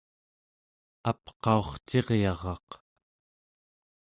apqaurciryaraq 1.11 2.69